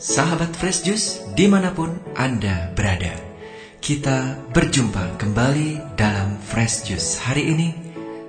sahabat 0.00 0.56
Fresh 0.56 0.88
Juice 0.88 1.20
di 1.36 1.44
mana 1.44 1.76
pun 1.76 1.92
Anda 2.16 2.72
berada. 2.72 3.12
Kita 3.84 4.48
berjumpa 4.48 5.20
kembali 5.20 5.92
dalam 5.92 6.40
Fresh 6.40 6.88
Juice 6.88 7.20
hari 7.20 7.52
ini, 7.52 7.76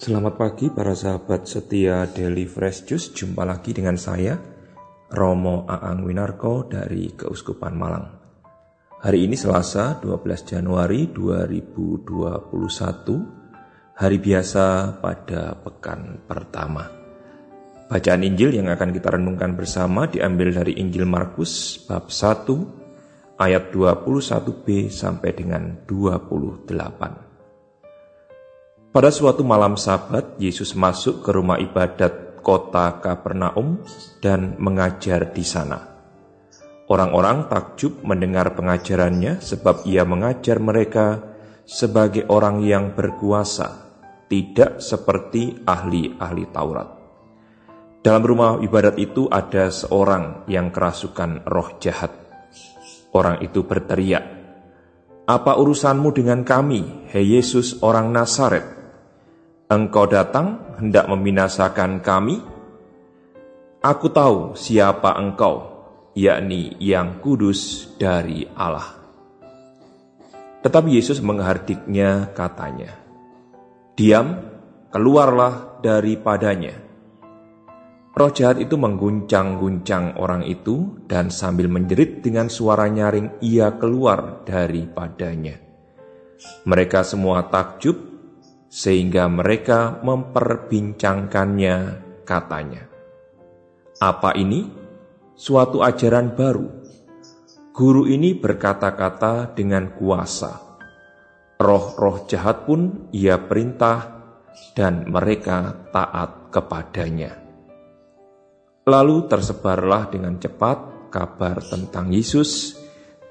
Selamat 0.00 0.40
pagi 0.40 0.72
para 0.72 0.96
sahabat 0.96 1.44
setia 1.44 2.08
Daily 2.08 2.48
Fresh 2.48 2.88
Juice. 2.88 3.12
Jumpa 3.12 3.44
lagi 3.44 3.76
dengan 3.76 4.00
saya, 4.00 4.32
Romo 5.12 5.68
Aang 5.68 6.08
Winarko 6.08 6.64
dari 6.64 7.12
Keuskupan 7.12 7.76
Malang. 7.76 8.08
Hari 9.04 9.28
ini 9.28 9.36
Selasa 9.36 10.00
12 10.00 10.56
Januari 10.56 11.12
2021, 11.12 12.16
hari 14.00 14.16
biasa 14.24 14.96
pada 15.04 15.60
pekan 15.60 16.24
pertama. 16.24 16.88
Bacaan 17.84 18.24
Injil 18.24 18.56
yang 18.56 18.72
akan 18.72 18.96
kita 18.96 19.20
renungkan 19.20 19.52
bersama 19.52 20.08
diambil 20.08 20.64
dari 20.64 20.80
Injil 20.80 21.04
Markus 21.04 21.76
bab 21.84 22.08
1 22.08 23.36
ayat 23.36 23.68
21b 23.68 24.88
sampai 24.88 25.36
dengan 25.36 25.84
28. 25.84 27.29
Pada 28.90 29.06
suatu 29.14 29.46
malam 29.46 29.78
sabat, 29.78 30.34
Yesus 30.42 30.74
masuk 30.74 31.22
ke 31.22 31.30
rumah 31.30 31.62
ibadat 31.62 32.42
kota 32.42 32.98
Kapernaum 32.98 33.86
dan 34.18 34.58
mengajar 34.58 35.30
di 35.30 35.46
sana. 35.46 35.78
Orang-orang 36.90 37.46
takjub 37.46 38.02
mendengar 38.02 38.58
pengajarannya 38.58 39.38
sebab 39.38 39.86
ia 39.86 40.02
mengajar 40.02 40.58
mereka 40.58 41.22
sebagai 41.62 42.26
orang 42.34 42.66
yang 42.66 42.90
berkuasa, 42.98 43.94
tidak 44.26 44.82
seperti 44.82 45.62
ahli-ahli 45.62 46.50
Taurat. 46.50 46.90
Dalam 48.02 48.26
rumah 48.26 48.58
ibadat 48.58 48.98
itu 48.98 49.30
ada 49.30 49.70
seorang 49.70 50.50
yang 50.50 50.74
kerasukan 50.74 51.46
roh 51.46 51.78
jahat. 51.78 52.10
Orang 53.14 53.38
itu 53.38 53.62
berteriak, 53.62 54.26
"Apa 55.30 55.62
urusanmu 55.62 56.10
dengan 56.10 56.42
kami, 56.42 57.06
hei 57.14 57.38
Yesus 57.38 57.78
orang 57.86 58.10
Nazaret?" 58.10 58.79
Engkau 59.70 60.02
datang 60.10 60.74
hendak 60.82 61.06
membinasakan 61.06 62.02
kami? 62.02 62.42
Aku 63.78 64.10
tahu 64.10 64.58
siapa 64.58 65.14
engkau, 65.14 65.86
yakni 66.10 66.74
yang 66.82 67.22
kudus 67.22 67.86
dari 67.94 68.50
Allah. 68.58 68.98
Tetapi 70.66 70.90
Yesus 70.90 71.22
menghardiknya 71.22 72.34
katanya, 72.34 72.98
Diam, 73.94 74.42
keluarlah 74.90 75.78
daripadanya. 75.78 76.74
Roh 78.10 78.32
jahat 78.34 78.58
itu 78.58 78.74
mengguncang-guncang 78.74 80.18
orang 80.18 80.50
itu 80.50 80.98
dan 81.06 81.30
sambil 81.30 81.70
menjerit 81.70 82.26
dengan 82.26 82.50
suara 82.50 82.90
nyaring 82.90 83.38
ia 83.38 83.70
keluar 83.78 84.42
daripadanya. 84.42 85.62
Mereka 86.66 87.06
semua 87.06 87.46
takjub 87.46 88.09
sehingga 88.70 89.26
mereka 89.26 89.98
memperbincangkannya 90.06 91.76
katanya. 92.22 92.86
Apa 93.98 94.38
ini? 94.38 94.78
Suatu 95.34 95.82
ajaran 95.82 96.38
baru. 96.38 96.68
Guru 97.74 98.06
ini 98.06 98.38
berkata-kata 98.38 99.56
dengan 99.58 99.90
kuasa. 99.98 100.78
Roh-roh 101.60 102.24
jahat 102.30 102.64
pun 102.64 103.10
ia 103.12 103.36
perintah 103.36 104.22
dan 104.76 105.10
mereka 105.10 105.88
taat 105.92 106.52
kepadanya. 106.54 107.36
Lalu 108.86 109.28
tersebarlah 109.28 110.08
dengan 110.08 110.40
cepat 110.40 111.10
kabar 111.12 111.60
tentang 111.64 112.12
Yesus 112.12 112.76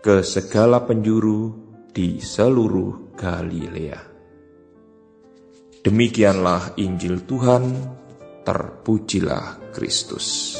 ke 0.01 0.21
segala 0.21 0.81
penjuru 0.85 1.53
di 1.89 2.21
seluruh 2.21 3.13
Galilea. 3.17 4.08
Demikianlah 5.79 6.75
Injil 6.75 7.23
Tuhan, 7.23 7.71
terpujilah 8.43 9.71
Kristus. 9.71 10.59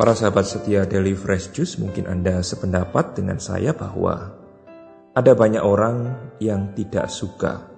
Para 0.00 0.16
sahabat 0.16 0.48
setia 0.48 0.88
Daily 0.88 1.12
Fresh 1.12 1.52
Juice, 1.52 1.76
mungkin 1.76 2.08
Anda 2.08 2.40
sependapat 2.40 3.12
dengan 3.12 3.36
saya 3.36 3.76
bahwa 3.76 4.41
ada 5.12 5.36
banyak 5.36 5.60
orang 5.60 5.96
yang 6.40 6.72
tidak 6.72 7.12
suka 7.12 7.68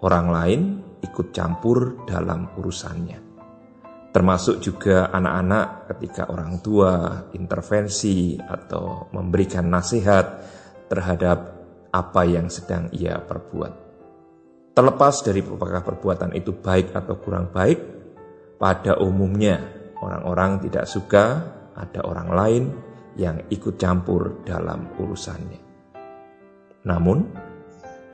orang 0.00 0.26
lain 0.32 0.60
ikut 1.04 1.36
campur 1.36 2.08
dalam 2.08 2.48
urusannya. 2.56 3.28
Termasuk 4.08 4.64
juga 4.64 5.12
anak-anak 5.12 5.92
ketika 5.92 6.32
orang 6.32 6.64
tua 6.64 7.28
intervensi 7.36 8.40
atau 8.40 9.12
memberikan 9.12 9.68
nasihat 9.68 10.26
terhadap 10.88 11.38
apa 11.92 12.22
yang 12.24 12.48
sedang 12.48 12.88
ia 12.96 13.20
perbuat. 13.20 13.72
Terlepas 14.72 15.14
dari 15.20 15.44
apakah 15.44 15.84
perbuatan 15.84 16.32
itu 16.32 16.56
baik 16.56 16.96
atau 16.96 17.20
kurang 17.20 17.52
baik, 17.52 17.78
pada 18.56 18.96
umumnya 18.96 19.60
orang-orang 20.00 20.64
tidak 20.64 20.88
suka 20.88 21.24
ada 21.76 22.00
orang 22.08 22.28
lain 22.32 22.64
yang 23.20 23.44
ikut 23.52 23.76
campur 23.76 24.40
dalam 24.48 24.88
urusannya. 24.96 25.67
Namun, 26.88 27.28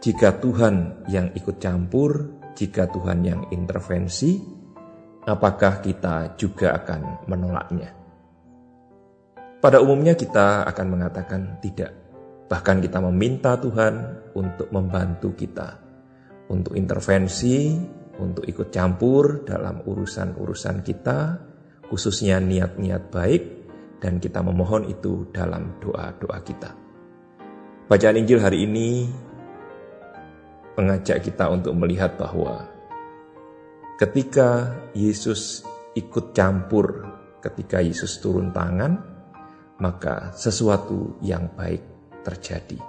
jika 0.03 0.37
Tuhan 0.43 1.07
yang 1.07 1.31
ikut 1.33 1.62
campur, 1.62 2.43
jika 2.59 2.91
Tuhan 2.91 3.23
yang 3.23 3.41
intervensi, 3.55 4.43
apakah 5.25 5.79
kita 5.79 6.35
juga 6.35 6.75
akan 6.83 7.25
menolaknya? 7.31 7.91
Pada 9.63 9.81
umumnya 9.81 10.13
kita 10.13 10.69
akan 10.69 10.87
mengatakan 10.93 11.63
tidak. 11.63 11.95
Bahkan 12.45 12.84
kita 12.84 13.01
meminta 13.01 13.57
Tuhan 13.57 14.29
untuk 14.37 14.69
membantu 14.69 15.33
kita, 15.33 15.81
untuk 16.53 16.77
intervensi, 16.77 17.73
untuk 18.21 18.45
ikut 18.45 18.69
campur 18.69 19.49
dalam 19.49 19.81
urusan-urusan 19.89 20.84
kita, 20.84 21.19
khususnya 21.89 22.37
niat-niat 22.45 23.09
baik, 23.09 23.43
dan 24.05 24.21
kita 24.21 24.45
memohon 24.45 24.84
itu 24.93 25.33
dalam 25.33 25.81
doa-doa 25.81 26.39
kita. 26.45 26.84
Bacaan 27.84 28.16
Injil 28.16 28.41
hari 28.41 28.65
ini 28.65 29.04
mengajak 30.72 31.21
kita 31.21 31.53
untuk 31.53 31.77
melihat 31.77 32.16
bahwa 32.16 32.65
ketika 34.01 34.72
Yesus 34.97 35.60
ikut 35.92 36.33
campur, 36.33 37.04
ketika 37.45 37.84
Yesus 37.84 38.25
turun 38.25 38.57
tangan, 38.57 38.97
maka 39.84 40.33
sesuatu 40.33 41.21
yang 41.21 41.53
baik 41.53 41.84
terjadi. 42.25 42.81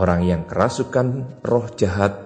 Orang 0.00 0.24
yang 0.24 0.48
kerasukan 0.48 1.44
roh 1.44 1.68
jahat 1.76 2.16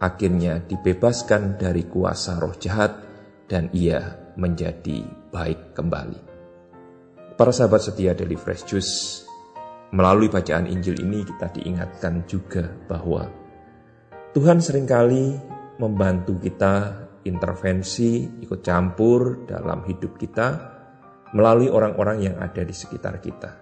akhirnya 0.00 0.64
dibebaskan 0.64 1.60
dari 1.60 1.84
kuasa 1.84 2.40
roh 2.40 2.56
jahat 2.56 2.96
dan 3.44 3.68
ia 3.76 4.32
menjadi 4.40 5.04
baik 5.28 5.76
kembali. 5.76 6.20
Para 7.36 7.52
sahabat 7.52 7.92
setia 7.92 8.16
dari 8.16 8.40
Fresh 8.40 8.64
Juice, 8.64 9.25
Melalui 9.96 10.28
bacaan 10.28 10.68
Injil 10.68 11.00
ini 11.00 11.24
kita 11.24 11.48
diingatkan 11.56 12.28
juga 12.28 12.68
bahwa 12.84 13.32
Tuhan 14.36 14.60
sering 14.60 14.84
kali 14.84 15.32
membantu 15.80 16.36
kita 16.36 17.08
intervensi, 17.24 18.28
ikut 18.44 18.60
campur 18.60 19.48
dalam 19.48 19.80
hidup 19.88 20.20
kita 20.20 20.76
melalui 21.32 21.72
orang-orang 21.72 22.28
yang 22.28 22.36
ada 22.36 22.60
di 22.60 22.76
sekitar 22.76 23.24
kita. 23.24 23.56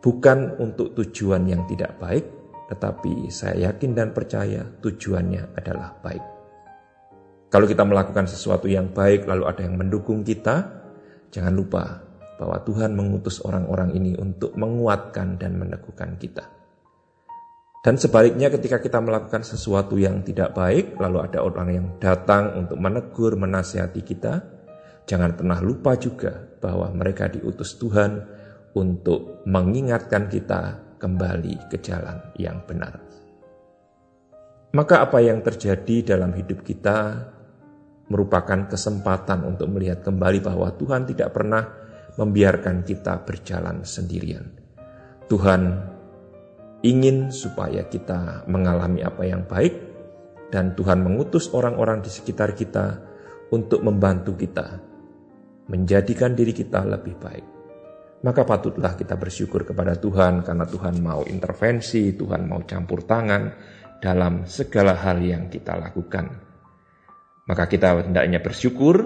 Bukan 0.00 0.64
untuk 0.64 0.96
tujuan 0.96 1.44
yang 1.44 1.68
tidak 1.68 2.00
baik, 2.00 2.24
tetapi 2.72 3.28
saya 3.28 3.68
yakin 3.68 3.92
dan 3.92 4.16
percaya 4.16 4.64
tujuannya 4.64 5.60
adalah 5.60 5.92
baik. 6.00 6.24
Kalau 7.52 7.68
kita 7.68 7.84
melakukan 7.84 8.24
sesuatu 8.24 8.64
yang 8.64 8.96
baik, 8.96 9.28
lalu 9.28 9.44
ada 9.44 9.60
yang 9.60 9.76
mendukung 9.76 10.24
kita, 10.24 10.64
jangan 11.28 11.52
lupa 11.52 12.00
bahwa 12.38 12.58
Tuhan 12.66 12.94
mengutus 12.98 13.42
orang-orang 13.42 13.94
ini 13.94 14.18
untuk 14.18 14.54
menguatkan 14.58 15.38
dan 15.38 15.58
meneguhkan 15.58 16.18
kita. 16.18 16.44
Dan 17.84 18.00
sebaliknya, 18.00 18.48
ketika 18.48 18.80
kita 18.80 18.96
melakukan 19.04 19.44
sesuatu 19.44 20.00
yang 20.00 20.24
tidak 20.24 20.56
baik, 20.56 20.96
lalu 20.96 21.20
ada 21.20 21.44
orang 21.44 21.68
yang 21.68 21.86
datang 22.00 22.56
untuk 22.56 22.80
menegur, 22.80 23.36
menasihati 23.36 24.00
kita, 24.00 24.40
jangan 25.04 25.36
pernah 25.36 25.60
lupa 25.60 25.92
juga 26.00 26.32
bahwa 26.64 26.88
mereka 26.96 27.28
diutus 27.28 27.76
Tuhan 27.76 28.24
untuk 28.72 29.44
mengingatkan 29.44 30.32
kita 30.32 30.96
kembali 30.96 31.68
ke 31.68 31.76
jalan 31.84 32.32
yang 32.40 32.64
benar. 32.64 33.04
Maka 34.72 35.04
apa 35.04 35.20
yang 35.20 35.44
terjadi 35.44 36.16
dalam 36.16 36.32
hidup 36.32 36.64
kita 36.64 37.30
merupakan 38.08 38.64
kesempatan 38.64 39.44
untuk 39.44 39.68
melihat 39.70 40.00
kembali 40.00 40.40
bahwa 40.40 40.72
Tuhan 40.72 41.04
tidak 41.04 41.36
pernah 41.36 41.83
membiarkan 42.20 42.86
kita 42.86 43.26
berjalan 43.26 43.82
sendirian. 43.82 44.46
Tuhan 45.26 45.62
ingin 46.84 47.32
supaya 47.32 47.88
kita 47.88 48.44
mengalami 48.46 49.00
apa 49.00 49.22
yang 49.24 49.48
baik 49.48 49.74
dan 50.52 50.76
Tuhan 50.76 51.00
mengutus 51.00 51.50
orang-orang 51.50 52.04
di 52.04 52.10
sekitar 52.12 52.52
kita 52.52 53.00
untuk 53.50 53.80
membantu 53.82 54.36
kita 54.36 54.78
menjadikan 55.64 56.36
diri 56.36 56.52
kita 56.52 56.84
lebih 56.84 57.16
baik 57.16 57.54
maka 58.24 58.40
patutlah 58.48 58.96
kita 58.96 59.20
bersyukur 59.20 59.68
kepada 59.68 60.00
Tuhan 60.00 60.40
karena 60.40 60.64
Tuhan 60.64 60.96
mau 61.04 61.28
intervensi, 61.28 62.16
Tuhan 62.16 62.48
mau 62.48 62.64
campur 62.64 63.04
tangan 63.04 63.52
dalam 64.00 64.48
segala 64.48 64.96
hal 64.96 65.20
yang 65.20 65.52
kita 65.52 65.76
lakukan. 65.76 66.32
Maka 67.44 67.68
kita 67.68 68.08
hendaknya 68.08 68.40
bersyukur 68.40 68.96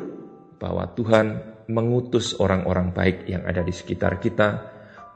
bahwa 0.63 0.87
Tuhan 0.95 1.58
mengutus 1.69 2.37
orang-orang 2.41 2.97
baik 2.97 3.29
yang 3.29 3.45
ada 3.45 3.61
di 3.61 3.73
sekitar 3.73 4.17
kita 4.17 4.49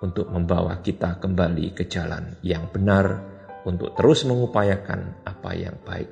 untuk 0.05 0.29
membawa 0.29 0.85
kita 0.85 1.17
kembali 1.17 1.73
ke 1.73 1.89
jalan 1.89 2.37
yang 2.45 2.69
benar 2.69 3.33
untuk 3.65 3.97
terus 3.97 4.29
mengupayakan 4.29 5.25
apa 5.25 5.51
yang 5.57 5.77
baik. 5.81 6.11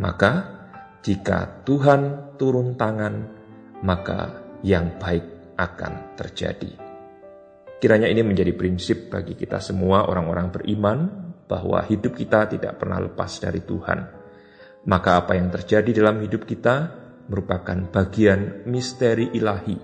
Maka 0.00 0.32
jika 1.04 1.64
Tuhan 1.66 2.34
turun 2.40 2.78
tangan, 2.78 3.14
maka 3.84 4.40
yang 4.64 4.96
baik 4.96 5.56
akan 5.60 6.16
terjadi. 6.16 6.72
Kiranya 7.80 8.08
ini 8.08 8.20
menjadi 8.20 8.52
prinsip 8.52 9.08
bagi 9.08 9.36
kita 9.36 9.56
semua 9.60 10.04
orang-orang 10.04 10.52
beriman 10.52 10.98
bahwa 11.48 11.80
hidup 11.88 12.12
kita 12.12 12.48
tidak 12.48 12.76
pernah 12.76 13.00
lepas 13.00 13.40
dari 13.40 13.64
Tuhan. 13.64 14.00
Maka 14.84 15.10
apa 15.24 15.36
yang 15.36 15.48
terjadi 15.52 16.04
dalam 16.04 16.20
hidup 16.20 16.44
kita 16.44 16.99
merupakan 17.30 17.78
bagian 17.94 18.66
misteri 18.66 19.30
ilahi 19.32 19.78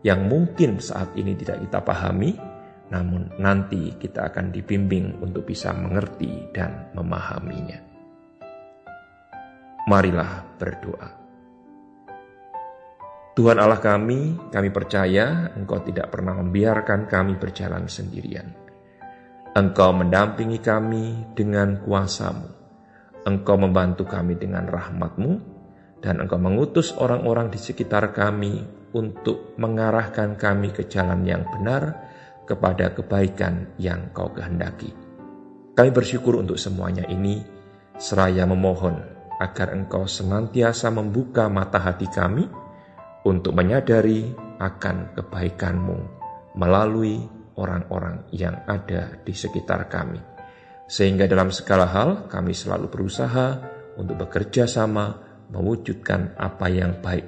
yang 0.00 0.24
mungkin 0.24 0.80
saat 0.80 1.12
ini 1.20 1.36
tidak 1.36 1.60
kita 1.68 1.84
pahami, 1.84 2.32
namun 2.88 3.28
nanti 3.36 4.00
kita 4.00 4.32
akan 4.32 4.48
dibimbing 4.48 5.20
untuk 5.20 5.44
bisa 5.44 5.76
mengerti 5.76 6.48
dan 6.56 6.88
memahaminya. 6.96 7.78
Marilah 9.84 10.56
berdoa. 10.56 11.08
Tuhan 13.30 13.56
Allah 13.56 13.80
kami, 13.80 14.50
kami 14.52 14.68
percaya 14.68 15.54
Engkau 15.54 15.80
tidak 15.80 16.12
pernah 16.12 16.36
membiarkan 16.40 17.06
kami 17.06 17.38
berjalan 17.38 17.86
sendirian. 17.86 18.52
Engkau 19.56 19.96
mendampingi 19.96 20.60
kami 20.60 21.34
dengan 21.36 21.80
kuasamu. 21.80 22.48
Engkau 23.24 23.56
membantu 23.60 24.08
kami 24.08 24.36
dengan 24.36 24.64
rahmatmu, 24.68 25.49
dan 26.00 26.24
Engkau 26.24 26.40
mengutus 26.40 26.96
orang-orang 26.96 27.52
di 27.52 27.60
sekitar 27.60 28.12
kami 28.16 28.64
untuk 28.96 29.54
mengarahkan 29.60 30.34
kami 30.34 30.72
ke 30.72 30.88
jalan 30.88 31.22
yang 31.22 31.46
benar 31.46 32.08
kepada 32.48 32.90
kebaikan 32.96 33.76
yang 33.78 34.10
Kau 34.10 34.32
kehendaki. 34.34 34.90
Kami 35.76 35.90
bersyukur 35.94 36.40
untuk 36.40 36.58
semuanya 36.58 37.06
ini, 37.06 37.40
seraya 37.94 38.42
memohon 38.48 38.98
agar 39.38 39.76
Engkau 39.76 40.10
senantiasa 40.10 40.90
membuka 40.90 41.46
mata 41.46 41.78
hati 41.78 42.10
kami, 42.10 42.44
untuk 43.20 43.52
menyadari 43.52 44.32
akan 44.60 45.12
kebaikanmu 45.12 45.98
melalui 46.56 47.20
orang-orang 47.60 48.24
yang 48.32 48.64
ada 48.64 49.20
di 49.20 49.36
sekitar 49.36 49.86
kami. 49.92 50.20
Sehingga 50.90 51.28
dalam 51.30 51.52
segala 51.54 51.86
hal 51.86 52.26
kami 52.26 52.56
selalu 52.56 52.90
berusaha 52.90 53.60
untuk 54.00 54.26
bekerja 54.26 54.66
sama 54.66 55.29
mewujudkan 55.50 56.38
apa 56.38 56.66
yang 56.70 56.98
baik 57.02 57.26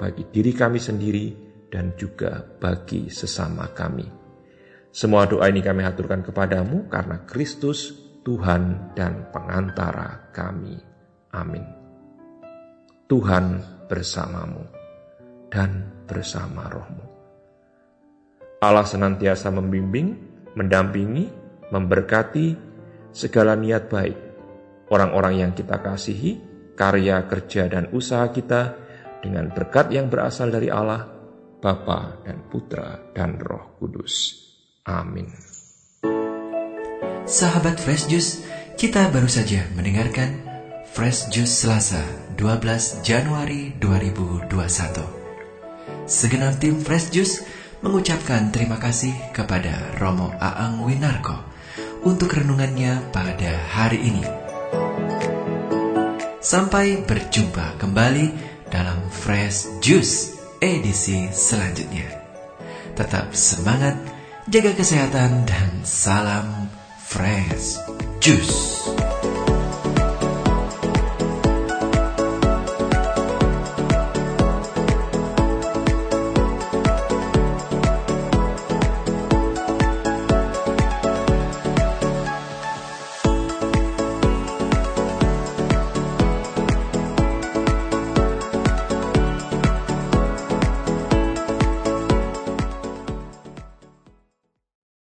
bagi 0.00 0.24
diri 0.32 0.52
kami 0.56 0.80
sendiri 0.80 1.26
dan 1.68 1.92
juga 2.00 2.40
bagi 2.40 3.12
sesama 3.12 3.68
kami. 3.76 4.08
Semua 4.88 5.28
doa 5.28 5.46
ini 5.52 5.60
kami 5.60 5.84
aturkan 5.84 6.24
kepadamu 6.24 6.88
karena 6.88 7.22
Kristus 7.28 7.92
Tuhan 8.24 8.92
dan 8.96 9.28
pengantara 9.30 10.32
kami. 10.32 10.76
Amin. 11.36 11.64
Tuhan 13.08 13.60
bersamamu 13.88 14.64
dan 15.48 16.04
bersama 16.04 16.68
rohmu. 16.68 17.04
Allah 18.58 18.84
senantiasa 18.84 19.48
membimbing, 19.54 20.18
mendampingi, 20.58 21.30
memberkati 21.72 22.46
segala 23.14 23.54
niat 23.54 23.88
baik, 23.88 24.18
orang-orang 24.92 25.46
yang 25.46 25.52
kita 25.54 25.78
kasihi, 25.78 26.42
karya 26.78 27.26
kerja 27.26 27.66
dan 27.66 27.90
usaha 27.90 28.30
kita 28.30 28.78
dengan 29.18 29.50
berkat 29.50 29.90
yang 29.90 30.06
berasal 30.06 30.54
dari 30.54 30.70
Allah, 30.70 31.10
Bapa 31.58 32.22
dan 32.22 32.46
Putra 32.46 33.10
dan 33.10 33.34
Roh 33.42 33.74
Kudus. 33.82 34.38
Amin. 34.86 35.26
Sahabat 37.28 37.76
Fresh 37.82 38.06
Juice, 38.08 38.46
kita 38.78 39.10
baru 39.10 39.28
saja 39.28 39.66
mendengarkan 39.74 40.38
Fresh 40.94 41.28
Juice 41.34 41.66
Selasa 41.66 42.00
12 42.38 43.04
Januari 43.04 43.74
2021. 43.76 44.48
Segenap 46.08 46.56
tim 46.56 46.80
Fresh 46.80 47.12
Juice 47.12 47.44
mengucapkan 47.84 48.48
terima 48.48 48.80
kasih 48.80 49.12
kepada 49.36 49.98
Romo 50.00 50.32
Aang 50.40 50.86
Winarko 50.88 51.36
untuk 52.06 52.32
renungannya 52.32 53.12
pada 53.12 53.60
hari 53.76 54.00
ini. 54.08 54.47
Sampai 56.38 57.02
berjumpa 57.02 57.82
kembali 57.82 58.30
dalam 58.70 59.10
Fresh 59.10 59.82
Juice 59.82 60.38
edisi 60.62 61.26
selanjutnya. 61.34 62.06
Tetap 62.94 63.34
semangat, 63.34 63.98
jaga 64.46 64.70
kesehatan, 64.78 65.42
dan 65.50 65.82
salam 65.82 66.70
Fresh 67.02 67.82
Juice. 68.22 68.97